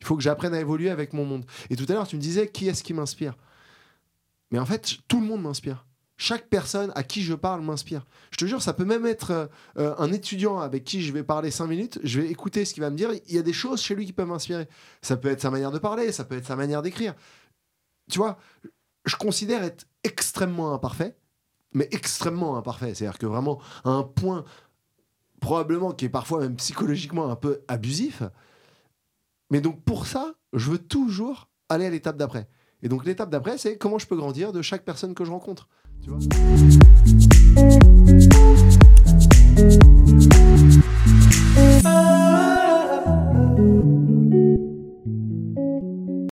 il 0.00 0.06
faut 0.06 0.16
que 0.16 0.22
j'apprenne 0.22 0.54
à 0.54 0.60
évoluer 0.60 0.90
avec 0.90 1.12
mon 1.12 1.24
monde. 1.24 1.46
Et 1.70 1.76
tout 1.76 1.86
à 1.88 1.92
l'heure, 1.92 2.06
tu 2.06 2.16
me 2.16 2.20
disais, 2.20 2.48
qui 2.48 2.68
est-ce 2.68 2.82
qui 2.82 2.92
m'inspire? 2.92 3.36
Mais 4.50 4.58
en 4.58 4.66
fait, 4.66 4.98
tout 5.08 5.20
le 5.20 5.26
monde 5.26 5.42
m'inspire. 5.42 5.86
Chaque 6.16 6.48
personne 6.48 6.92
à 6.94 7.02
qui 7.02 7.22
je 7.22 7.34
parle 7.34 7.62
m'inspire. 7.62 8.06
Je 8.30 8.36
te 8.36 8.44
jure, 8.44 8.62
ça 8.62 8.72
peut 8.72 8.84
même 8.84 9.04
être 9.04 9.30
euh, 9.32 9.46
euh, 9.78 9.94
un 9.98 10.12
étudiant 10.12 10.60
avec 10.60 10.84
qui 10.84 11.02
je 11.02 11.12
vais 11.12 11.24
parler 11.24 11.50
cinq 11.50 11.66
minutes, 11.66 11.98
je 12.04 12.20
vais 12.20 12.28
écouter 12.28 12.64
ce 12.64 12.72
qu'il 12.72 12.82
va 12.82 12.90
me 12.90 12.96
dire. 12.96 13.10
Il 13.26 13.34
y 13.34 13.38
a 13.38 13.42
des 13.42 13.52
choses 13.52 13.82
chez 13.82 13.96
lui 13.96 14.06
qui 14.06 14.12
peuvent 14.12 14.28
m'inspirer. 14.28 14.68
Ça 15.02 15.16
peut 15.16 15.28
être 15.28 15.40
sa 15.40 15.50
manière 15.50 15.72
de 15.72 15.78
parler, 15.78 16.12
ça 16.12 16.24
peut 16.24 16.36
être 16.36 16.46
sa 16.46 16.54
manière 16.54 16.82
d'écrire. 16.82 17.14
Tu 18.10 18.18
vois, 18.18 18.38
je 19.06 19.16
considère 19.16 19.64
être 19.64 19.86
extrêmement 20.04 20.72
imparfait, 20.72 21.16
mais 21.72 21.88
extrêmement 21.90 22.56
imparfait. 22.56 22.94
C'est-à-dire 22.94 23.18
que 23.18 23.26
vraiment, 23.26 23.60
à 23.84 23.90
un 23.90 24.04
point 24.04 24.44
probablement 25.44 25.92
qui 25.92 26.06
est 26.06 26.08
parfois 26.08 26.40
même 26.40 26.56
psychologiquement 26.56 27.30
un 27.30 27.36
peu 27.36 27.60
abusif. 27.68 28.22
Mais 29.50 29.60
donc 29.60 29.84
pour 29.84 30.06
ça, 30.06 30.32
je 30.54 30.70
veux 30.70 30.78
toujours 30.78 31.50
aller 31.68 31.84
à 31.84 31.90
l'étape 31.90 32.16
d'après. 32.16 32.48
Et 32.82 32.88
donc 32.88 33.04
l'étape 33.04 33.28
d'après, 33.28 33.58
c'est 33.58 33.76
comment 33.76 33.98
je 33.98 34.06
peux 34.06 34.16
grandir 34.16 34.52
de 34.52 34.62
chaque 34.62 34.84
personne 34.84 35.14
que 35.14 35.24
je 35.24 35.30
rencontre. 35.30 35.68
Tu 36.02 36.08
vois? 36.08 36.18